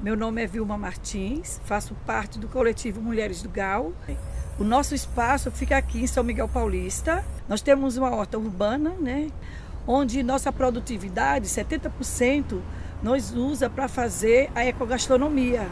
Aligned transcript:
Meu 0.00 0.14
nome 0.14 0.42
é 0.42 0.46
Vilma 0.46 0.76
Martins, 0.76 1.58
faço 1.64 1.94
parte 2.04 2.38
do 2.38 2.48
coletivo 2.48 3.00
Mulheres 3.00 3.40
do 3.40 3.48
Gal. 3.48 3.94
O 4.58 4.64
nosso 4.64 4.94
espaço 4.94 5.50
fica 5.50 5.78
aqui 5.78 6.02
em 6.02 6.06
São 6.06 6.22
Miguel 6.22 6.50
Paulista. 6.50 7.24
Nós 7.48 7.62
temos 7.62 7.96
uma 7.96 8.14
horta 8.14 8.36
urbana, 8.36 8.90
né, 8.90 9.30
onde 9.86 10.22
nossa 10.22 10.52
produtividade, 10.52 11.46
70%, 11.48 12.60
nos 13.02 13.32
usa 13.32 13.70
para 13.70 13.88
fazer 13.88 14.50
a 14.54 14.64
ecogastronomia. 14.66 15.66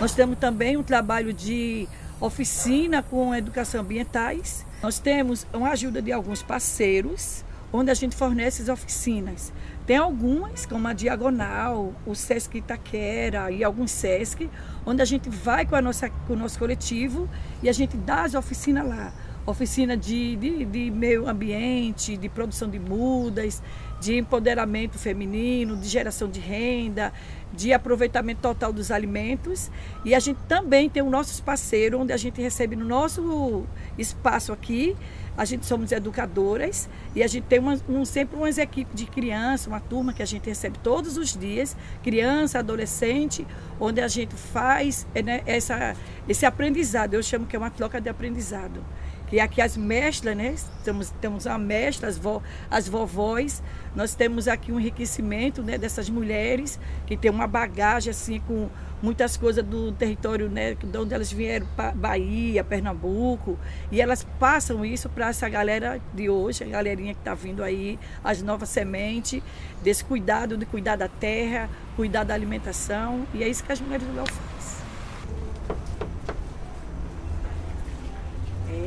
Nós 0.00 0.14
temos 0.14 0.38
também 0.38 0.76
um 0.76 0.82
trabalho 0.82 1.32
de 1.32 1.88
oficina 2.20 3.02
com 3.02 3.34
educação 3.34 3.80
ambientais. 3.80 4.64
Nós 4.82 4.98
temos 4.98 5.46
uma 5.52 5.70
ajuda 5.70 6.00
de 6.00 6.12
alguns 6.12 6.42
parceiros, 6.42 7.44
onde 7.72 7.90
a 7.90 7.94
gente 7.94 8.16
fornece 8.16 8.62
as 8.62 8.68
oficinas. 8.68 9.52
Tem 9.86 9.96
algumas, 9.96 10.66
como 10.66 10.86
a 10.86 10.92
Diagonal, 10.92 11.94
o 12.06 12.14
Sesc 12.14 12.58
Itaquera 12.58 13.50
e 13.50 13.64
alguns 13.64 13.90
Sesc, 13.90 14.48
onde 14.84 15.00
a 15.00 15.04
gente 15.04 15.28
vai 15.30 15.64
com, 15.64 15.74
a 15.74 15.82
nossa, 15.82 16.10
com 16.10 16.34
o 16.34 16.36
nosso 16.36 16.58
coletivo 16.58 17.28
e 17.62 17.68
a 17.68 17.72
gente 17.72 17.96
dá 17.96 18.22
as 18.22 18.34
oficinas 18.34 18.86
lá. 18.86 19.12
Oficina 19.48 19.96
de, 19.96 20.36
de, 20.36 20.64
de 20.66 20.90
meio 20.90 21.26
ambiente, 21.26 22.18
de 22.18 22.28
produção 22.28 22.68
de 22.68 22.78
mudas, 22.78 23.62
de 23.98 24.18
empoderamento 24.18 24.98
feminino, 24.98 25.74
de 25.74 25.88
geração 25.88 26.28
de 26.28 26.38
renda, 26.38 27.10
de 27.50 27.72
aproveitamento 27.72 28.42
total 28.42 28.74
dos 28.74 28.90
alimentos. 28.90 29.70
E 30.04 30.14
a 30.14 30.20
gente 30.20 30.38
também 30.46 30.90
tem 30.90 31.02
o 31.02 31.08
nosso 31.08 31.42
parceiro, 31.42 31.98
onde 31.98 32.12
a 32.12 32.16
gente 32.18 32.42
recebe 32.42 32.76
no 32.76 32.84
nosso 32.84 33.64
espaço 33.96 34.52
aqui 34.52 34.94
a 35.38 35.44
gente 35.44 35.66
somos 35.66 35.92
educadoras 35.92 36.90
e 37.14 37.22
a 37.22 37.28
gente 37.28 37.44
tem 37.44 37.60
uma, 37.60 37.78
um, 37.88 38.04
sempre 38.04 38.36
umas 38.36 38.58
equipes 38.58 38.92
de 38.92 39.06
criança, 39.06 39.70
uma 39.70 39.78
turma 39.78 40.12
que 40.12 40.20
a 40.20 40.26
gente 40.26 40.48
recebe 40.48 40.76
todos 40.82 41.16
os 41.16 41.32
dias, 41.32 41.76
criança, 42.02 42.58
adolescente, 42.58 43.46
onde 43.78 44.00
a 44.00 44.08
gente 44.08 44.34
faz 44.34 45.06
né, 45.24 45.42
essa, 45.46 45.94
esse 46.28 46.44
aprendizado. 46.44 47.14
Eu 47.14 47.22
chamo 47.22 47.46
que 47.46 47.54
é 47.54 47.58
uma 47.58 47.70
troca 47.70 48.00
de 48.00 48.08
aprendizado 48.08 48.82
que 49.28 49.40
aqui 49.40 49.60
as 49.60 49.76
mestras, 49.76 50.36
né? 50.36 50.54
Temos, 50.84 51.10
temos 51.20 51.46
a 51.46 51.58
mestra, 51.58 52.08
as, 52.08 52.16
vo, 52.16 52.42
as 52.70 52.88
vovós, 52.88 53.62
nós 53.94 54.14
temos 54.14 54.48
aqui 54.48 54.72
um 54.72 54.80
enriquecimento 54.80 55.62
né, 55.62 55.76
dessas 55.76 56.08
mulheres 56.08 56.78
que 57.06 57.16
tem 57.16 57.30
uma 57.30 57.46
bagagem 57.46 58.10
assim 58.10 58.40
com 58.40 58.68
muitas 59.02 59.36
coisas 59.36 59.64
do 59.64 59.92
território, 59.92 60.48
né, 60.48 60.74
de 60.74 60.98
onde 60.98 61.14
elas 61.14 61.30
vieram, 61.30 61.66
Bahia, 61.94 62.64
Pernambuco, 62.64 63.58
e 63.92 64.00
elas 64.00 64.26
passam 64.38 64.84
isso 64.84 65.08
para 65.08 65.28
essa 65.28 65.48
galera 65.48 66.00
de 66.12 66.28
hoje, 66.28 66.64
a 66.64 66.66
galerinha 66.66 67.14
que 67.14 67.20
está 67.20 67.34
vindo 67.34 67.62
aí, 67.62 67.98
as 68.24 68.42
novas 68.42 68.68
sementes, 68.68 69.42
desse 69.82 70.04
cuidado 70.04 70.56
de 70.56 70.66
cuidar 70.66 70.96
da 70.96 71.08
terra, 71.08 71.70
cuidar 71.94 72.24
da 72.24 72.34
alimentação, 72.34 73.26
e 73.32 73.44
é 73.44 73.48
isso 73.48 73.62
que 73.62 73.72
as 73.72 73.80
mulheres 73.80 74.06
do 74.06 74.14
Léo 74.14 74.26
fazem. 74.26 74.87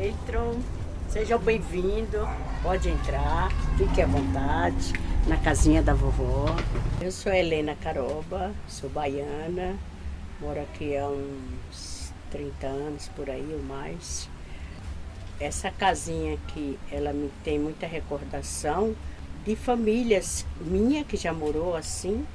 Entram, 0.01 0.59
sejam 1.09 1.37
bem-vindos, 1.37 2.27
pode 2.63 2.89
entrar, 2.89 3.49
fique 3.77 4.01
à 4.01 4.07
vontade, 4.07 4.93
na 5.27 5.37
casinha 5.37 5.83
da 5.83 5.93
vovó. 5.93 6.47
Eu 6.99 7.11
sou 7.11 7.31
Helena 7.31 7.75
Caroba, 7.75 8.51
sou 8.67 8.89
baiana, 8.89 9.77
Moro 10.39 10.59
aqui 10.59 10.97
há 10.97 11.07
uns 11.07 12.11
30 12.31 12.65
anos 12.65 13.09
por 13.09 13.29
aí 13.29 13.47
ou 13.53 13.61
mais. 13.61 14.27
Essa 15.39 15.69
casinha 15.69 16.33
aqui, 16.33 16.79
ela 16.91 17.13
me 17.13 17.31
tem 17.43 17.59
muita 17.59 17.85
recordação 17.85 18.95
de 19.45 19.55
famílias 19.55 20.47
minha 20.59 21.03
que 21.03 21.15
já 21.15 21.31
morou 21.31 21.75
assim. 21.75 22.25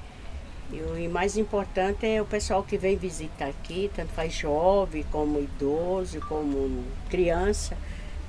E 0.72 0.80
o 0.80 1.10
mais 1.10 1.36
importante 1.36 2.04
é 2.06 2.20
o 2.20 2.24
pessoal 2.24 2.62
que 2.62 2.76
vem 2.76 2.96
visitar 2.96 3.48
aqui, 3.48 3.90
tanto 3.94 4.12
faz 4.12 4.32
jovem 4.32 5.04
como 5.12 5.40
idoso, 5.40 6.20
como 6.22 6.84
criança. 7.08 7.76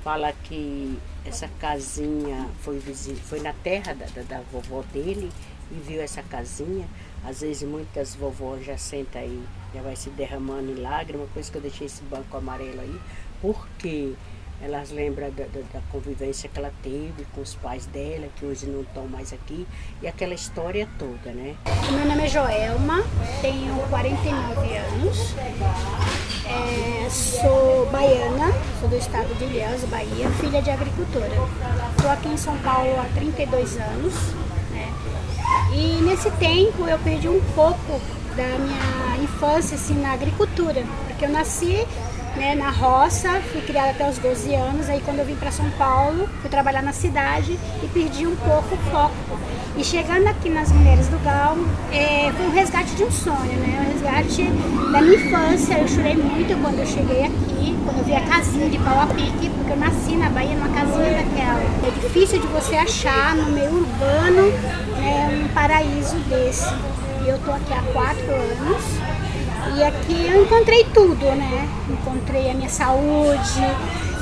Fala 0.04 0.32
que 0.44 0.96
essa 1.24 1.48
casinha 1.60 2.48
foi, 2.60 2.80
foi 3.24 3.40
na 3.40 3.52
terra 3.52 3.92
da, 3.92 4.06
da, 4.06 4.22
da 4.22 4.40
vovó 4.52 4.84
dele 4.92 5.32
e 5.70 5.74
viu 5.74 6.00
essa 6.00 6.22
casinha. 6.22 6.86
Às 7.24 7.40
vezes 7.40 7.68
muitas 7.68 8.14
vovós 8.14 8.64
já 8.64 8.78
sentam 8.78 9.20
aí, 9.20 9.42
já 9.74 9.82
vai 9.82 9.96
se 9.96 10.08
derramando 10.10 10.70
em 10.70 10.76
lágrimas, 10.76 11.28
isso 11.36 11.50
que 11.50 11.58
eu 11.58 11.62
deixei 11.62 11.88
esse 11.88 12.02
banco 12.04 12.36
amarelo 12.36 12.80
aí, 12.80 13.00
porque 13.42 14.14
elas 14.60 14.90
lembram 14.90 15.30
da, 15.30 15.44
da, 15.44 15.60
da, 15.72 15.80
convivência 15.92 16.48
que 16.48 16.58
ela 16.58 16.72
teve 16.82 17.24
com 17.34 17.40
os 17.40 17.54
pais 17.54 17.86
dela, 17.86 18.28
que 18.36 18.44
hoje 18.44 18.66
não 18.66 18.82
estão 18.82 19.06
mais 19.06 19.32
aqui, 19.32 19.66
e 20.02 20.08
aquela 20.08 20.34
história 20.34 20.88
toda, 20.98 21.30
né? 21.30 21.56
Meu 21.92 22.04
nome 22.04 22.24
é 22.24 22.28
Joelma, 22.28 23.04
tenho 23.40 23.74
49 23.88 24.76
anos, 24.76 25.34
é, 26.46 27.08
sou 27.08 27.86
baiana, 27.86 28.52
sou 28.80 28.88
do 28.88 28.96
estado 28.96 29.32
de 29.38 29.44
Ilhéus, 29.44 29.84
Bahia, 29.84 30.28
filha 30.40 30.60
de 30.60 30.70
agricultora. 30.70 31.36
Estou 31.96 32.10
aqui 32.10 32.28
em 32.28 32.36
São 32.36 32.58
Paulo 32.58 32.98
há 32.98 33.04
32 33.14 33.76
anos, 33.76 34.14
e 35.72 36.02
nesse 36.02 36.30
tempo 36.32 36.88
eu 36.88 36.98
perdi 36.98 37.28
um 37.28 37.40
pouco 37.54 38.00
da 38.34 38.58
minha 38.58 39.22
infância 39.22 39.76
assim, 39.76 39.94
na 39.94 40.12
agricultura, 40.12 40.82
porque 41.06 41.24
eu 41.24 41.30
nasci 41.30 41.86
né, 42.38 42.54
na 42.54 42.70
roça, 42.70 43.28
fui 43.52 43.60
criada 43.62 43.90
até 43.90 44.08
os 44.08 44.16
12 44.18 44.54
anos, 44.54 44.88
aí 44.88 45.02
quando 45.04 45.18
eu 45.18 45.26
vim 45.26 45.34
para 45.34 45.50
São 45.50 45.68
Paulo, 45.72 46.28
fui 46.40 46.48
trabalhar 46.48 46.82
na 46.82 46.92
cidade 46.92 47.58
e 47.82 47.88
perdi 47.88 48.26
um 48.26 48.36
pouco 48.36 48.74
o 48.74 48.78
foco. 48.90 49.38
E 49.76 49.84
chegando 49.84 50.26
aqui 50.26 50.48
nas 50.48 50.72
Mulheres 50.72 51.08
do 51.08 51.22
Gal, 51.22 51.56
é, 51.92 52.32
foi 52.32 52.46
um 52.46 52.50
resgate 52.50 52.94
de 52.94 53.04
um 53.04 53.10
sonho, 53.10 53.52
né? 53.60 53.78
Um 53.80 53.92
resgate 53.92 54.42
da 54.92 55.00
minha 55.00 55.14
infância. 55.14 55.78
Eu 55.78 55.86
chorei 55.86 56.16
muito 56.16 56.60
quando 56.60 56.78
eu 56.80 56.86
cheguei 56.86 57.24
aqui, 57.24 57.76
quando 57.84 57.98
eu 57.98 58.04
vi 58.04 58.14
a 58.14 58.20
casinha 58.22 58.68
de 58.68 58.78
pau 58.78 59.00
a 59.00 59.06
pique, 59.06 59.50
porque 59.50 59.72
eu 59.72 59.76
nasci 59.76 60.16
na 60.16 60.30
Bahia 60.30 60.56
numa 60.56 60.68
casinha 60.68 61.22
daquela. 61.22 61.60
É 61.86 61.90
difícil 62.02 62.40
de 62.40 62.46
você 62.48 62.74
achar 62.74 63.36
no 63.36 63.52
meio 63.52 63.72
urbano 63.72 64.50
né, 64.96 65.44
um 65.44 65.54
paraíso 65.54 66.16
desse. 66.28 66.74
E 67.24 67.28
eu 67.28 67.38
tô 67.44 67.52
aqui 67.52 67.72
há 67.72 67.82
quatro 67.92 68.32
anos. 68.32 69.17
E 69.76 69.82
aqui 69.82 70.26
eu 70.26 70.44
encontrei 70.44 70.84
tudo, 70.84 71.24
né? 71.24 71.68
Encontrei 71.90 72.50
a 72.50 72.54
minha 72.54 72.68
saúde, 72.68 73.60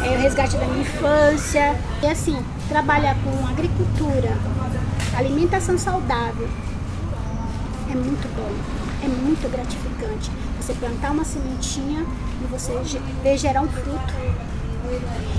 é, 0.04 0.16
o 0.16 0.20
resgate 0.20 0.56
da 0.56 0.66
minha 0.66 0.80
infância. 0.80 1.76
E 2.02 2.06
assim, 2.06 2.36
trabalhar 2.68 3.16
com 3.22 3.46
agricultura, 3.46 4.36
alimentação 5.16 5.78
saudável, 5.78 6.48
é 7.90 7.94
muito 7.94 8.28
bom, 8.34 8.50
é 9.04 9.08
muito 9.08 9.50
gratificante. 9.50 10.30
Você 10.60 10.74
plantar 10.74 11.12
uma 11.12 11.24
sementinha 11.24 12.04
e 12.42 12.46
você 12.50 12.72
ver 13.22 13.38
gerar 13.38 13.62
um 13.62 13.68
fruto. 13.68 14.14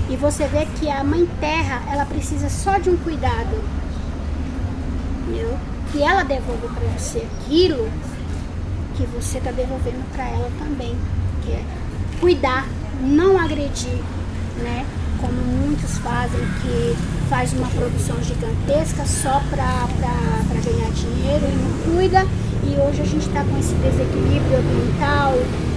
E 0.08 0.16
você 0.16 0.46
vê 0.46 0.66
que 0.78 0.88
a 0.90 1.04
mãe 1.04 1.28
terra, 1.40 1.82
ela 1.90 2.06
precisa 2.06 2.48
só 2.48 2.78
de 2.78 2.88
um 2.90 2.96
cuidado. 2.96 3.62
Entendeu? 5.22 5.58
Que 5.92 6.02
ela 6.02 6.22
devolva 6.22 6.68
para 6.68 6.88
você 6.98 7.18
aquilo 7.18 7.90
que 8.98 9.06
você 9.06 9.38
está 9.38 9.52
devolvendo 9.52 10.04
para 10.12 10.28
ela 10.28 10.50
também, 10.58 10.96
que 11.44 11.52
é 11.52 11.62
cuidar, 12.20 12.66
não 13.00 13.38
agredir, 13.38 14.02
né? 14.56 14.84
Como 15.20 15.32
muitos 15.32 15.98
fazem, 15.98 16.40
que 16.60 16.96
faz 17.30 17.52
uma 17.52 17.68
produção 17.68 18.16
gigantesca 18.22 19.06
só 19.06 19.40
para 19.50 19.86
ganhar 20.64 20.90
dinheiro 20.90 21.46
e 21.46 21.56
não 21.56 21.94
cuida. 21.94 22.26
E 22.64 22.74
hoje 22.80 23.02
a 23.02 23.04
gente 23.04 23.26
está 23.28 23.44
com 23.44 23.56
esse 23.58 23.74
desequilíbrio 23.74 24.58
ambiental, 24.58 25.34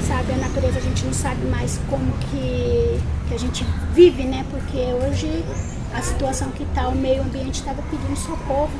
sabe? 0.07 0.33
A 0.33 0.37
natureza 0.37 0.79
a 0.79 0.81
gente 0.81 1.05
não 1.05 1.13
sabe 1.13 1.45
mais 1.45 1.79
como 1.89 2.11
que, 2.31 2.99
que 3.27 3.35
a 3.35 3.37
gente 3.37 3.63
vive, 3.93 4.23
né? 4.23 4.43
Porque 4.49 4.77
hoje 5.05 5.45
a 5.93 6.01
situação 6.01 6.49
que 6.51 6.63
está, 6.63 6.87
o 6.87 6.95
meio 6.95 7.21
ambiente 7.21 7.59
estava 7.59 7.83
pedindo 7.83 8.17
socorro. 8.17 8.71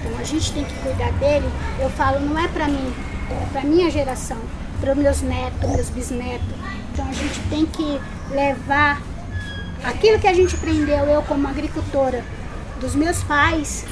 Então 0.00 0.18
a 0.18 0.24
gente 0.24 0.52
tem 0.52 0.64
que 0.64 0.74
cuidar 0.80 1.12
dele. 1.12 1.48
Eu 1.80 1.90
falo, 1.90 2.20
não 2.20 2.38
é 2.38 2.48
para 2.48 2.68
mim, 2.68 2.94
é 3.30 3.46
para 3.52 3.62
minha 3.62 3.90
geração, 3.90 4.38
para 4.80 4.94
meus 4.94 5.22
netos, 5.22 5.70
meus 5.70 5.90
bisnetos. 5.90 6.48
Então 6.92 7.08
a 7.08 7.12
gente 7.12 7.40
tem 7.48 7.66
que 7.66 8.00
levar 8.30 9.02
aquilo 9.84 10.18
que 10.18 10.26
a 10.26 10.34
gente 10.34 10.54
aprendeu, 10.54 11.04
eu 11.04 11.22
como 11.22 11.46
agricultora, 11.46 12.24
dos 12.80 12.94
meus 12.94 13.22
pais, 13.22 13.84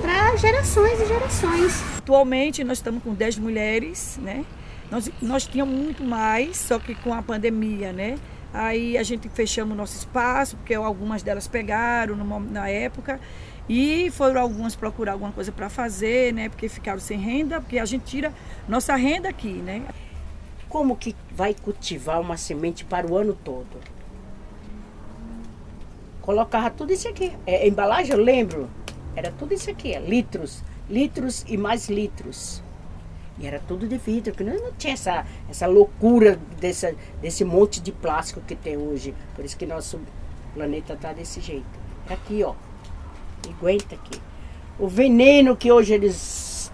para 0.00 0.36
gerações 0.36 1.00
e 1.00 1.06
gerações. 1.06 1.82
Atualmente 1.98 2.64
nós 2.64 2.78
estamos 2.78 3.02
com 3.02 3.14
10 3.14 3.38
mulheres, 3.38 4.18
né? 4.20 4.44
Nós, 4.90 5.10
nós 5.22 5.46
tínhamos 5.46 5.74
muito 5.74 6.04
mais, 6.04 6.56
só 6.56 6.78
que 6.78 6.94
com 6.94 7.14
a 7.14 7.22
pandemia, 7.22 7.92
né? 7.92 8.18
Aí 8.52 8.98
a 8.98 9.02
gente 9.02 9.28
fechamos 9.28 9.76
nosso 9.76 9.96
espaço, 9.96 10.56
porque 10.56 10.74
algumas 10.74 11.22
delas 11.22 11.48
pegaram 11.48 12.16
na 12.40 12.68
época. 12.68 13.18
E 13.68 14.10
foram 14.10 14.40
algumas 14.40 14.74
procurar 14.74 15.12
alguma 15.12 15.32
coisa 15.32 15.52
para 15.52 15.68
fazer, 15.68 16.34
né? 16.34 16.48
Porque 16.48 16.68
ficaram 16.68 16.98
sem 16.98 17.18
renda, 17.18 17.60
porque 17.60 17.78
a 17.78 17.84
gente 17.84 18.04
tira 18.04 18.32
nossa 18.68 18.94
renda 18.96 19.28
aqui, 19.28 19.52
né? 19.52 19.82
Como 20.68 20.96
que 20.96 21.14
vai 21.30 21.54
cultivar 21.54 22.20
uma 22.20 22.36
semente 22.36 22.84
para 22.84 23.06
o 23.06 23.16
ano 23.16 23.38
todo? 23.44 23.80
Colocava 26.20 26.70
tudo 26.70 26.92
isso 26.92 27.08
aqui. 27.08 27.32
É, 27.46 27.66
embalagem, 27.66 28.12
eu 28.12 28.22
lembro, 28.22 28.68
era 29.14 29.30
tudo 29.32 29.54
isso 29.54 29.70
aqui, 29.70 29.94
é, 29.94 30.00
litros, 30.00 30.62
litros 30.88 31.44
e 31.48 31.56
mais 31.56 31.88
litros. 31.88 32.62
E 33.38 33.46
era 33.46 33.58
tudo 33.60 33.88
de 33.88 33.96
vidro, 33.96 34.32
que 34.32 34.44
não, 34.44 34.54
não 34.54 34.72
tinha 34.72 34.94
essa, 34.94 35.26
essa 35.48 35.66
loucura 35.66 36.38
dessa, 36.60 36.94
desse 37.20 37.44
monte 37.44 37.80
de 37.80 37.90
plástico 37.90 38.40
que 38.40 38.54
tem 38.54 38.76
hoje. 38.76 39.14
Por 39.34 39.44
isso 39.44 39.56
que 39.56 39.66
nosso 39.66 40.00
planeta 40.54 40.92
está 40.94 41.12
desse 41.12 41.40
jeito. 41.40 41.80
É 42.08 42.14
aqui, 42.14 42.42
ó. 42.44 42.54
Aguenta 43.48 43.94
aqui. 43.94 44.20
O 44.78 44.86
veneno 44.86 45.56
que 45.56 45.72
hoje 45.72 45.94
eles 45.94 46.72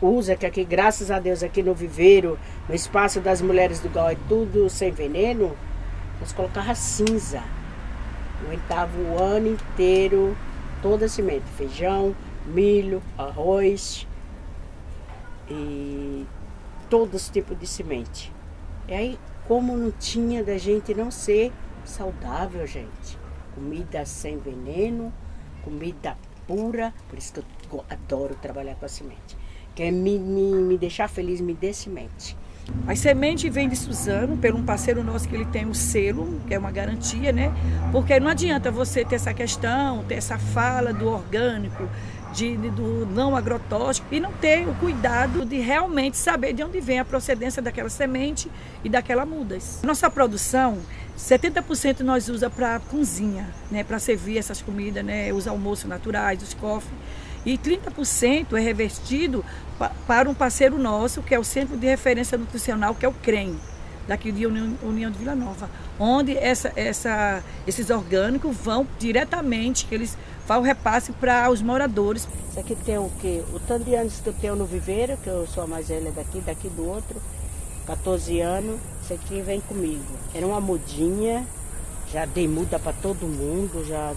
usam, 0.00 0.36
que 0.36 0.46
aqui, 0.46 0.64
graças 0.64 1.10
a 1.10 1.18
Deus, 1.18 1.42
aqui 1.42 1.62
no 1.62 1.74
viveiro, 1.74 2.38
no 2.68 2.74
espaço 2.74 3.20
das 3.20 3.40
mulheres 3.40 3.80
do 3.80 3.88
Gal, 3.88 4.10
é 4.10 4.16
tudo 4.28 4.68
sem 4.68 4.90
veneno, 4.90 5.56
nós 6.20 6.32
colocava 6.32 6.74
cinza. 6.74 7.42
Aguentava 8.44 8.92
o 8.98 9.22
ano 9.22 9.48
inteiro 9.48 10.36
toda 10.82 11.06
a 11.06 11.08
semente, 11.08 11.44
feijão, 11.56 12.14
milho, 12.46 13.02
arroz 13.16 14.06
e 15.48 16.26
todos 16.88 17.22
os 17.22 17.28
tipos 17.28 17.58
de 17.58 17.66
semente. 17.66 18.32
E 18.88 18.94
aí, 18.94 19.18
como 19.46 19.76
não 19.76 19.90
tinha 19.90 20.42
da 20.42 20.58
gente 20.58 20.94
não 20.94 21.10
ser 21.10 21.52
saudável, 21.84 22.66
gente. 22.66 23.18
Comida 23.54 24.04
sem 24.04 24.38
veneno, 24.38 25.12
comida 25.62 26.16
pura, 26.46 26.92
por 27.08 27.18
isso 27.18 27.32
que 27.32 27.42
eu 27.72 27.84
adoro 27.88 28.34
trabalhar 28.34 28.74
com 28.74 28.84
a 28.84 28.88
semente. 28.88 29.36
Quer 29.74 29.90
me, 29.90 30.18
me, 30.18 30.54
me 30.54 30.78
deixar 30.78 31.08
feliz, 31.08 31.40
me 31.40 31.54
dê 31.54 31.72
semente. 31.72 32.36
A 32.86 32.96
semente 32.96 33.50
vem 33.50 33.68
de 33.68 33.76
Suzano, 33.76 34.38
pelo 34.38 34.58
um 34.58 34.64
parceiro 34.64 35.04
nosso 35.04 35.28
que 35.28 35.34
ele 35.34 35.44
tem 35.44 35.66
o 35.66 35.74
selo, 35.74 36.40
que 36.46 36.54
é 36.54 36.58
uma 36.58 36.70
garantia, 36.70 37.30
né? 37.30 37.52
Porque 37.92 38.18
não 38.18 38.28
adianta 38.28 38.70
você 38.70 39.04
ter 39.04 39.16
essa 39.16 39.34
questão, 39.34 40.02
ter 40.04 40.14
essa 40.14 40.38
fala 40.38 40.92
do 40.92 41.06
orgânico, 41.08 41.88
de, 42.34 42.56
do 42.56 43.06
não 43.06 43.36
agrotóxico 43.36 44.06
e 44.10 44.20
não 44.20 44.32
ter 44.32 44.68
o 44.68 44.74
cuidado 44.74 45.44
de 45.44 45.58
realmente 45.58 46.16
saber 46.16 46.52
de 46.52 46.62
onde 46.62 46.80
vem 46.80 46.98
a 46.98 47.04
procedência 47.04 47.62
daquela 47.62 47.88
semente 47.88 48.50
e 48.82 48.88
daquela 48.88 49.24
mudas. 49.24 49.80
Nossa 49.82 50.10
produção, 50.10 50.78
70% 51.16 52.00
nós 52.00 52.28
usa 52.28 52.50
para 52.50 52.80
cozinha, 52.80 53.48
né? 53.70 53.84
Para 53.84 53.98
servir 53.98 54.36
essas 54.36 54.60
comidas, 54.60 55.04
né? 55.04 55.32
Os 55.32 55.46
almoços 55.46 55.88
naturais, 55.88 56.42
os 56.42 56.52
cofres 56.52 56.92
e 57.46 57.58
30% 57.58 58.56
é 58.56 58.60
revestido 58.60 59.44
para 60.06 60.28
um 60.28 60.34
parceiro 60.34 60.78
nosso, 60.78 61.22
que 61.22 61.34
é 61.34 61.38
o 61.38 61.44
Centro 61.44 61.76
de 61.76 61.86
Referência 61.86 62.38
Nutricional, 62.38 62.94
que 62.94 63.04
é 63.04 63.08
o 63.08 63.12
CREM, 63.12 63.58
daqui 64.08 64.32
de 64.32 64.46
União 64.46 65.10
de 65.10 65.18
Vila 65.18 65.34
Nova, 65.34 65.68
onde 65.98 66.36
essa, 66.36 66.72
essa, 66.74 67.42
esses 67.66 67.90
orgânicos 67.90 68.56
vão 68.56 68.86
diretamente, 68.98 69.84
que 69.84 69.94
eles 69.94 70.16
fazem 70.46 70.62
o 70.62 70.66
repasse 70.66 71.12
para 71.12 71.50
os 71.50 71.62
moradores. 71.62 72.28
Isso 72.50 72.60
aqui 72.60 72.76
tem 72.76 72.98
o 72.98 73.10
quê? 73.20 73.42
O 73.52 73.60
tanto 73.60 73.84
de 73.84 73.94
anos 73.94 74.20
que 74.20 74.28
eu 74.28 74.34
tenho 74.34 74.56
no 74.56 74.64
viveiro, 74.64 75.16
que 75.18 75.28
eu 75.28 75.46
sou 75.46 75.64
a 75.64 75.66
mais 75.66 75.88
velha 75.88 76.12
daqui, 76.12 76.40
daqui 76.40 76.68
do 76.68 76.86
outro, 76.86 77.20
14 77.86 78.40
anos, 78.40 78.78
isso 79.02 79.12
aqui 79.12 79.40
vem 79.40 79.60
comigo. 79.60 80.04
Era 80.34 80.46
uma 80.46 80.60
mudinha, 80.60 81.46
já 82.12 82.24
dei 82.24 82.46
muda 82.46 82.78
para 82.78 82.92
todo 82.92 83.26
mundo, 83.26 83.84
já 83.86 84.14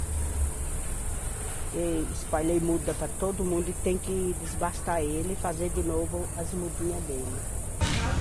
espalhei 2.13 2.59
muda 2.59 2.93
para 2.93 3.07
todo 3.19 3.43
mundo 3.43 3.69
e 3.69 3.73
tem 3.83 3.97
que 3.97 4.35
desbastar 4.41 5.01
ele 5.01 5.33
e 5.33 5.41
fazer 5.41 5.69
de 5.69 5.81
novo 5.81 6.25
as 6.37 6.47
mudinhas 6.53 7.03
dele. 7.03 7.25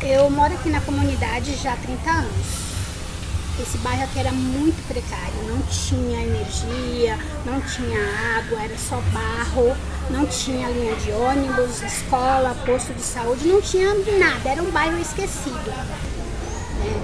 Eu 0.02 0.28
moro 0.30 0.52
aqui 0.52 0.68
na 0.68 0.80
comunidade 0.80 1.54
já 1.56 1.72
há 1.72 1.76
30 1.76 2.10
anos. 2.10 2.75
Esse 3.60 3.78
bairro 3.78 4.04
aqui 4.04 4.18
era 4.18 4.32
muito 4.32 4.86
precário, 4.86 5.34
não 5.48 5.62
tinha 5.62 6.22
energia, 6.22 7.18
não 7.44 7.60
tinha 7.62 7.98
água, 8.38 8.62
era 8.62 8.76
só 8.76 9.00
barro, 9.12 9.74
não 10.10 10.26
tinha 10.26 10.68
linha 10.68 10.94
de 10.96 11.10
ônibus, 11.12 11.82
escola, 11.82 12.54
posto 12.66 12.92
de 12.92 13.00
saúde, 13.00 13.48
não 13.48 13.62
tinha 13.62 13.94
nada, 14.18 14.50
era 14.50 14.62
um 14.62 14.70
bairro 14.70 14.98
esquecido. 15.00 15.70
Né? 15.70 17.00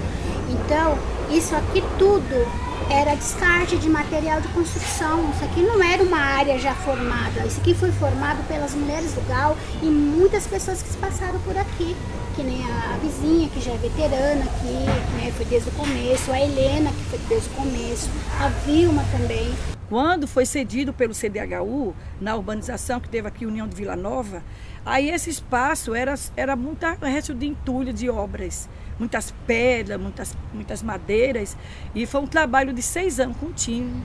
Então, 0.49 0.97
isso 1.31 1.55
aqui 1.55 1.83
tudo 1.97 2.47
era 2.89 3.15
descarte 3.15 3.77
de 3.77 3.89
material 3.89 4.41
de 4.41 4.47
construção. 4.49 5.29
Isso 5.31 5.43
aqui 5.43 5.61
não 5.61 5.81
era 5.81 6.03
uma 6.03 6.19
área 6.19 6.59
já 6.59 6.75
formada. 6.75 7.45
Isso 7.45 7.59
aqui 7.59 7.73
foi 7.73 7.91
formado 7.93 8.47
pelas 8.47 8.73
mulheres 8.73 9.13
do 9.13 9.27
Gal 9.27 9.57
e 9.81 9.85
muitas 9.85 10.45
pessoas 10.45 10.81
que 10.81 10.95
passaram 10.97 11.39
por 11.39 11.57
aqui. 11.57 11.95
Que 12.35 12.43
nem 12.43 12.63
a 12.65 12.97
vizinha, 12.97 13.47
que 13.49 13.61
já 13.61 13.71
é 13.71 13.77
veterana 13.77 14.43
aqui, 14.43 15.17
né, 15.17 15.31
foi 15.35 15.45
desde 15.45 15.69
o 15.69 15.71
começo, 15.73 16.31
a 16.31 16.39
Helena, 16.39 16.89
que 16.89 17.03
foi 17.03 17.19
desde 17.29 17.49
o 17.49 17.53
começo, 17.53 18.09
a 18.39 18.47
Vilma 18.65 19.03
também. 19.11 19.53
Quando 19.87 20.27
foi 20.27 20.45
cedido 20.45 20.91
pelo 20.91 21.13
CDHU, 21.13 21.93
na 22.19 22.35
urbanização 22.35 22.99
que 22.99 23.07
teve 23.07 23.27
aqui 23.27 23.45
União 23.45 23.67
de 23.67 23.75
Vila 23.75 23.95
Nova, 23.95 24.43
aí 24.83 25.09
esse 25.11 25.29
espaço 25.29 25.93
era, 25.93 26.15
era 26.35 26.55
muita 26.55 26.93
resto 26.93 27.35
de 27.35 27.45
entulho 27.45 27.93
de 27.93 28.09
obras 28.09 28.67
muitas 28.99 29.33
pedras, 29.45 29.99
muitas, 29.99 30.37
muitas 30.53 30.81
madeiras. 30.81 31.57
E 31.93 32.05
foi 32.05 32.21
um 32.21 32.27
trabalho 32.27 32.73
de 32.73 32.81
seis 32.81 33.19
anos 33.19 33.37
contínuo, 33.37 34.01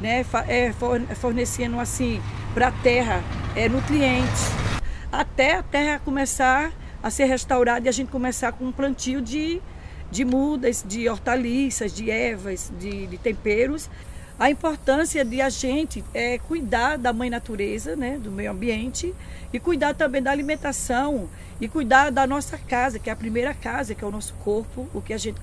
né? 0.00 0.24
É, 0.46 0.72
fornecendo 1.14 1.80
assim 1.80 2.20
para 2.54 2.68
a 2.68 2.72
terra 2.72 3.22
é, 3.54 3.68
nutrientes. 3.68 4.50
Até 5.10 5.54
a 5.54 5.62
terra 5.62 6.00
começar 6.04 6.72
a 7.06 7.10
ser 7.10 7.26
restaurada 7.26 7.86
e 7.86 7.88
a 7.88 7.92
gente 7.92 8.10
começar 8.10 8.50
com 8.50 8.64
um 8.64 8.72
plantio 8.72 9.20
de, 9.22 9.62
de 10.10 10.24
mudas, 10.24 10.84
de 10.84 11.08
hortaliças, 11.08 11.94
de 11.94 12.10
ervas, 12.10 12.72
de, 12.80 13.06
de 13.06 13.16
temperos 13.16 13.88
a 14.38 14.50
importância 14.50 15.24
de 15.24 15.40
a 15.40 15.48
gente 15.48 16.04
é, 16.12 16.36
cuidar 16.36 16.98
da 16.98 17.12
mãe 17.12 17.30
natureza, 17.30 17.96
né, 17.96 18.18
do 18.18 18.30
meio 18.30 18.50
ambiente, 18.50 19.14
e 19.52 19.58
cuidar 19.58 19.94
também 19.94 20.22
da 20.22 20.30
alimentação 20.30 21.28
e 21.60 21.66
cuidar 21.66 22.10
da 22.10 22.26
nossa 22.26 22.58
casa, 22.58 22.98
que 22.98 23.08
é 23.08 23.12
a 23.12 23.16
primeira 23.16 23.54
casa, 23.54 23.94
que 23.94 24.04
é 24.04 24.06
o 24.06 24.10
nosso 24.10 24.34
corpo, 24.34 24.88
o 24.92 25.00
que 25.00 25.14
a 25.14 25.18
gente 25.18 25.40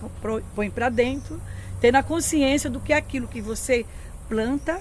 põe 0.54 0.69
para 0.69 0.89
dentro, 0.89 1.42
tendo 1.81 1.95
a 1.95 2.04
consciência 2.04 2.69
do 2.69 2.80
que 2.80 2.94
é 2.94 2.98
aquilo 2.98 3.27
que 3.27 3.42
você 3.42 3.83
planta, 4.30 4.80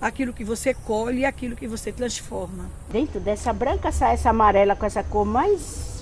aquilo 0.00 0.32
que 0.32 0.44
você 0.44 0.72
colhe 0.72 1.20
e 1.20 1.24
aquilo 1.26 1.54
que 1.54 1.68
você 1.68 1.92
transforma. 1.92 2.70
Dentro 2.90 3.20
dessa 3.20 3.52
branca 3.52 3.92
sai 3.92 4.14
essa 4.14 4.30
amarela 4.30 4.74
com 4.74 4.86
essa 4.86 5.02
cor 5.02 5.26
mais 5.26 6.01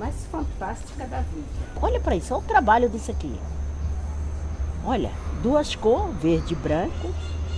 mais 0.00 0.14
fantástica 0.32 1.06
da 1.06 1.18
vida. 1.18 1.46
Olha 1.80 2.00
para 2.00 2.16
isso, 2.16 2.32
olha 2.32 2.42
o 2.42 2.46
trabalho 2.46 2.88
disso 2.88 3.10
aqui. 3.10 3.38
Olha, 4.82 5.12
duas 5.42 5.76
cores, 5.76 6.16
verde 6.16 6.54
e 6.54 6.56
branco. 6.56 7.14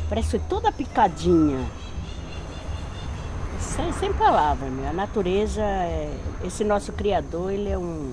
Parece 0.08 0.40
toda 0.40 0.72
picadinha. 0.72 1.64
Sem, 3.60 3.92
sem 3.92 4.12
palavras, 4.12 4.72
meu. 4.72 4.88
A 4.88 4.92
natureza, 4.92 5.62
é, 5.62 6.12
esse 6.42 6.64
nosso 6.64 6.92
Criador, 6.92 7.52
ele 7.52 7.68
é 7.68 7.78
um. 7.78 8.12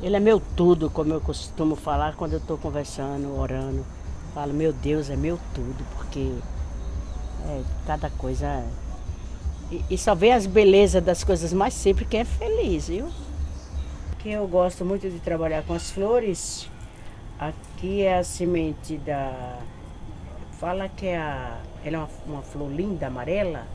Ele 0.00 0.16
é 0.16 0.20
meu 0.20 0.40
tudo, 0.56 0.88
como 0.88 1.12
eu 1.12 1.20
costumo 1.20 1.74
falar 1.74 2.14
quando 2.14 2.34
eu 2.34 2.38
estou 2.38 2.56
conversando, 2.56 3.36
orando. 3.36 3.84
Falo, 4.32 4.54
meu 4.54 4.72
Deus, 4.72 5.10
é 5.10 5.16
meu 5.16 5.38
tudo, 5.52 5.84
porque 5.96 6.32
é, 7.44 7.62
cada 7.86 8.08
coisa. 8.10 8.64
E, 9.70 9.84
e 9.90 9.98
só 9.98 10.14
vê 10.14 10.32
as 10.32 10.46
belezas 10.46 11.02
das 11.02 11.22
coisas 11.22 11.52
mais 11.52 11.74
simples 11.74 12.08
que 12.08 12.16
é 12.16 12.24
feliz, 12.24 12.88
viu? 12.88 13.08
Que 14.18 14.32
eu 14.32 14.46
gosto 14.48 14.84
muito 14.84 15.08
de 15.08 15.20
trabalhar 15.20 15.62
com 15.62 15.74
as 15.74 15.90
flores. 15.90 16.68
Aqui 17.38 18.02
é 18.02 18.18
a 18.18 18.24
semente 18.24 18.96
da. 18.98 19.58
Fala 20.58 20.88
que 20.88 21.06
é 21.06 21.16
a. 21.16 21.60
Ela 21.84 21.96
é 21.96 21.98
uma, 22.00 22.08
uma 22.26 22.42
flor 22.42 22.70
linda, 22.70 23.06
amarela, 23.06 23.66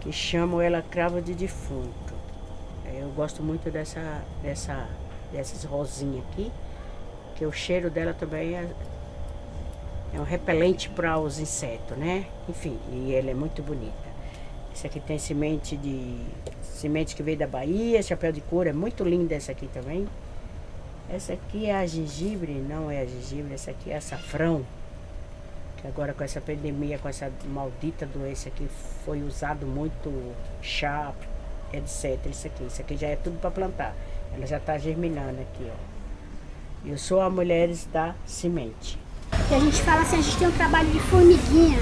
que 0.00 0.12
chamam 0.12 0.60
ela 0.60 0.80
cravo 0.80 1.20
de 1.20 1.34
defunto. 1.34 2.14
Eu 2.94 3.10
gosto 3.10 3.42
muito 3.42 3.70
dessa, 3.70 4.22
dessa, 4.42 4.88
dessas 5.30 5.64
rosinhas 5.64 6.24
aqui, 6.32 6.50
que 7.36 7.44
o 7.44 7.52
cheiro 7.52 7.90
dela 7.90 8.14
também 8.14 8.56
é, 8.56 8.66
é 10.14 10.20
um 10.20 10.24
repelente 10.24 10.88
para 10.88 11.18
os 11.18 11.38
insetos, 11.38 11.98
né? 11.98 12.26
Enfim, 12.48 12.78
e 12.90 13.14
ela 13.14 13.30
é 13.30 13.34
muito 13.34 13.62
bonita. 13.62 14.07
Essa 14.78 14.86
aqui 14.86 15.00
tem 15.00 15.18
semente 15.18 15.76
de. 15.76 16.16
Semente 16.62 17.16
que 17.16 17.20
veio 17.20 17.36
da 17.36 17.48
Bahia, 17.48 18.00
chapéu 18.00 18.30
de 18.30 18.40
couro, 18.40 18.68
é 18.68 18.72
muito 18.72 19.02
linda 19.02 19.34
essa 19.34 19.50
aqui 19.50 19.66
também. 19.74 20.06
Essa 21.10 21.32
aqui 21.32 21.66
é 21.66 21.74
a 21.74 21.84
gengibre, 21.84 22.52
não 22.52 22.88
é 22.88 23.00
a 23.00 23.04
gengibre, 23.04 23.54
essa 23.54 23.72
aqui 23.72 23.90
é 23.90 23.96
açafrão. 23.96 24.64
Que 25.78 25.88
agora 25.88 26.14
com 26.14 26.22
essa 26.22 26.40
pandemia, 26.40 26.96
com 26.96 27.08
essa 27.08 27.28
maldita 27.46 28.06
doença 28.06 28.50
aqui, 28.50 28.68
foi 29.04 29.20
usado 29.20 29.66
muito 29.66 30.32
chá, 30.62 31.12
etc. 31.72 32.16
Isso 32.30 32.46
aqui, 32.46 32.64
isso 32.64 32.80
aqui 32.80 32.96
já 32.96 33.08
é 33.08 33.16
tudo 33.16 33.40
para 33.40 33.50
plantar. 33.50 33.96
Ela 34.32 34.46
já 34.46 34.58
está 34.58 34.78
germinando 34.78 35.40
aqui, 35.40 35.66
ó. 35.68 36.88
Eu 36.88 36.96
sou 36.96 37.20
a 37.20 37.28
Mulheres 37.28 37.88
da 37.92 38.14
Semente. 38.24 38.96
a 39.32 39.58
gente 39.58 39.82
fala 39.82 40.02
assim, 40.02 40.18
a 40.18 40.22
gente 40.22 40.38
tem 40.38 40.46
um 40.46 40.52
trabalho 40.52 40.88
de 40.88 41.00
formiguinha, 41.00 41.80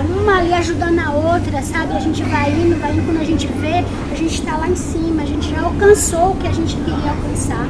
uma 0.00 0.38
ali 0.38 0.52
ajudando 0.52 0.98
a 0.98 1.10
outra, 1.10 1.62
sabe? 1.62 1.92
A 1.92 2.00
gente 2.00 2.22
vai 2.22 2.50
indo, 2.50 2.78
vai 2.80 2.92
indo, 2.92 3.04
quando 3.04 3.20
a 3.20 3.24
gente 3.24 3.46
vê, 3.46 3.84
a 4.10 4.14
gente 4.14 4.34
está 4.34 4.56
lá 4.56 4.68
em 4.68 4.76
cima, 4.76 5.22
a 5.22 5.26
gente 5.26 5.50
já 5.50 5.60
alcançou 5.60 6.32
o 6.32 6.36
que 6.36 6.46
a 6.46 6.52
gente 6.52 6.76
queria 6.76 7.10
alcançar. 7.10 7.66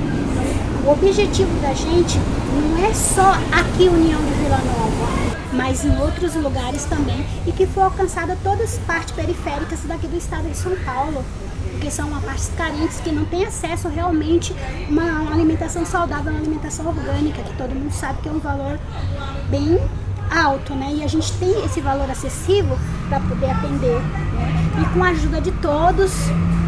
O 0.85 0.91
objetivo 0.91 1.51
da 1.61 1.73
gente 1.73 2.19
não 2.53 2.85
é 2.85 2.93
só 2.93 3.33
aqui 3.53 3.89
União 3.89 4.21
de 4.21 4.33
Vila 4.43 4.59
Nova, 4.59 5.37
mas 5.53 5.85
em 5.85 5.97
outros 5.99 6.35
lugares 6.35 6.85
também, 6.85 7.25
e 7.47 7.53
que 7.53 7.67
for 7.67 7.83
alcançada 7.83 8.37
todas 8.43 8.75
as 8.75 8.79
partes 8.81 9.15
periféricas 9.15 9.81
daqui 9.85 10.07
do 10.07 10.17
estado 10.17 10.49
de 10.49 10.57
São 10.57 10.73
Paulo 10.85 11.25
porque 11.85 11.91
são 11.91 12.09
uma 12.09 12.21
parte 12.21 12.49
carentes 12.57 12.99
que 13.01 13.13
não 13.13 13.27
tem 13.27 13.45
acesso 13.45 13.89
realmente 13.89 14.55
a 14.89 15.21
uma 15.21 15.35
alimentação 15.35 15.85
saudável, 15.85 16.33
uma 16.33 16.41
alimentação 16.41 16.87
orgânica, 16.87 17.43
que 17.43 17.55
todo 17.59 17.75
mundo 17.75 17.93
sabe 17.93 18.23
que 18.23 18.29
é 18.29 18.33
um 18.33 18.39
valor 18.39 18.79
bem 19.51 19.79
alto, 20.35 20.75
né? 20.75 20.93
E 20.95 21.05
a 21.05 21.07
gente 21.07 21.33
tem 21.35 21.65
esse 21.65 21.81
valor 21.81 22.11
acessível 22.11 22.79
para 23.09 23.21
poder 23.21 23.51
atender, 23.51 24.01
né? 24.01 24.83
E 24.83 24.95
com 24.95 25.05
a 25.05 25.09
ajuda 25.09 25.41
de 25.41 25.53
todos, 25.53 26.13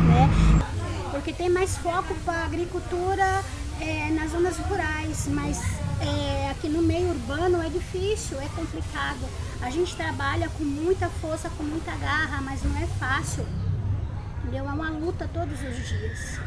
né? 0.07 0.31
Porque 1.11 1.33
tem 1.33 1.49
mais 1.49 1.77
foco 1.77 2.15
para 2.25 2.45
agricultura 2.45 3.43
é, 3.81 4.11
nas 4.11 4.31
zonas 4.31 4.57
rurais, 4.59 5.29
mas 5.29 5.61
é, 6.01 6.51
aqui 6.51 6.69
no 6.69 6.83
meio 6.83 7.09
urbano 7.09 7.63
é 7.63 7.69
difícil, 7.69 8.41
é 8.41 8.49
complicado. 8.55 9.27
A 9.61 9.71
gente 9.71 9.97
trabalha 9.97 10.49
com 10.51 10.65
muita 10.65 11.09
força, 11.09 11.51
com 11.51 11.65
muita 11.65 11.91
garra, 11.97 12.41
mas 12.43 12.63
não 12.63 12.77
é 12.77 12.87
fácil. 12.99 13.47
Entendeu? 14.43 14.69
É 14.69 14.73
uma 14.73 14.91
luta 14.91 15.29
todos 15.33 15.59
os 15.61 15.89
dias, 15.89 16.39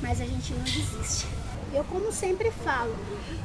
mas 0.00 0.20
a 0.20 0.24
gente 0.24 0.54
não 0.54 0.62
desiste. 0.62 1.26
Eu, 1.72 1.84
como 1.84 2.10
sempre 2.10 2.50
falo, 2.50 2.94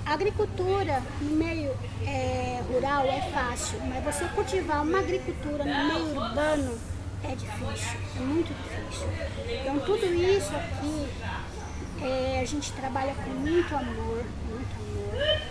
agricultura 0.06 1.02
no 1.22 1.32
meio 1.32 1.72
é, 2.06 2.62
rural 2.72 3.06
é 3.06 3.22
fácil, 3.32 3.80
mas 3.82 4.04
você 4.04 4.26
cultivar 4.34 4.84
uma 4.84 5.00
agricultura 5.00 5.66
no 5.66 5.94
meio 5.94 6.18
urbano 6.18 6.78
é 7.24 7.36
difícil, 7.36 8.00
é 8.18 8.20
muito 8.20 8.54
difícil. 8.54 9.08
Então, 9.62 9.80
tudo 9.80 10.06
isso 10.06 10.54
aqui 10.56 11.08
é, 12.02 12.40
a 12.42 12.46
gente 12.46 12.72
trabalha 12.74 13.14
com 13.16 13.30
muito 13.30 13.76
amor, 13.76 14.24
muito 14.50 14.76
amor. 14.80 15.42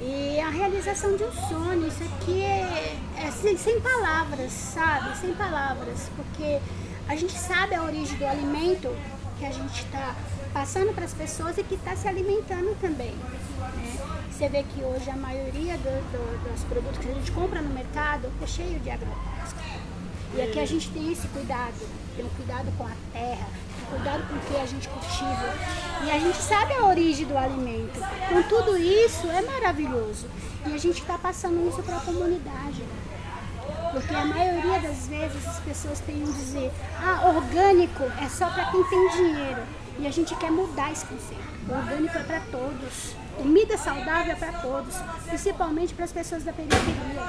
E 0.00 0.40
a 0.40 0.48
realização 0.48 1.16
de 1.16 1.22
um 1.22 1.32
sonho, 1.32 1.86
isso 1.86 2.02
aqui 2.02 2.42
é, 2.42 2.96
é 3.16 3.30
sem, 3.30 3.56
sem 3.56 3.80
palavras, 3.80 4.50
sabe? 4.50 5.16
Sem 5.16 5.32
palavras, 5.34 6.10
porque 6.16 6.60
a 7.08 7.14
gente 7.14 7.38
sabe 7.38 7.74
a 7.74 7.82
origem 7.82 8.16
do 8.16 8.26
alimento 8.26 8.94
que 9.38 9.44
a 9.44 9.50
gente 9.50 9.84
está 9.84 10.14
passando 10.52 10.94
para 10.94 11.04
as 11.04 11.14
pessoas 11.14 11.56
e 11.58 11.62
que 11.62 11.74
está 11.74 11.96
se 11.96 12.06
alimentando 12.06 12.76
também. 12.80 13.12
Né? 13.12 13.40
Você 14.30 14.48
vê 14.48 14.62
que 14.62 14.82
hoje 14.82 15.08
a 15.10 15.16
maioria 15.16 15.76
do, 15.78 16.12
do, 16.12 16.52
dos 16.52 16.64
produtos 16.64 16.98
que 16.98 17.10
a 17.10 17.14
gente 17.14 17.32
compra 17.32 17.62
no 17.62 17.70
mercado 17.70 18.30
é 18.42 18.46
cheio 18.46 18.78
de 18.80 18.90
agrotóxicos. 18.90 19.62
E 20.34 20.42
aqui 20.42 20.58
a 20.58 20.66
gente 20.66 20.90
tem 20.90 21.12
esse 21.12 21.28
cuidado, 21.28 21.74
tem 22.16 22.24
um 22.24 22.28
cuidado 22.30 22.72
com 22.76 22.84
a 22.84 22.92
terra, 23.12 23.48
um 23.82 23.96
cuidado 23.96 24.26
com 24.28 24.34
o 24.34 24.40
que 24.40 24.56
a 24.56 24.66
gente 24.66 24.88
cultiva. 24.88 25.54
E 26.04 26.10
a 26.10 26.18
gente 26.18 26.38
sabe 26.38 26.74
a 26.74 26.86
origem 26.86 27.26
do 27.26 27.36
alimento. 27.36 28.00
Então 28.30 28.42
tudo 28.44 28.76
isso 28.76 29.26
é 29.28 29.42
maravilhoso. 29.42 30.26
E 30.66 30.74
a 30.74 30.78
gente 30.78 31.00
está 31.00 31.18
passando 31.18 31.68
isso 31.68 31.82
para 31.82 31.96
a 31.96 32.00
comunidade. 32.00 32.82
Porque 33.92 34.14
a 34.14 34.24
maioria 34.24 34.80
das 34.80 35.06
vezes 35.06 35.46
as 35.46 35.60
pessoas 35.60 36.00
têm 36.00 36.22
um 36.22 36.32
dizer, 36.32 36.72
ah, 36.98 37.28
orgânico 37.28 38.04
é 38.20 38.28
só 38.28 38.48
para 38.48 38.70
quem 38.70 38.82
tem 38.84 39.08
dinheiro. 39.10 39.62
E 39.98 40.06
a 40.06 40.10
gente 40.10 40.34
quer 40.36 40.50
mudar 40.50 40.90
esse 40.90 41.06
conceito. 41.06 41.42
Orgânico 41.68 42.16
é 42.16 42.22
para 42.22 42.40
todos. 42.50 43.14
Comida 43.36 43.78
saudável 43.78 44.32
é 44.32 44.36
para 44.36 44.52
todos, 44.60 44.94
principalmente 45.26 45.94
para 45.94 46.04
as 46.04 46.12
pessoas 46.12 46.44
da 46.44 46.52
periferia. 46.52 47.22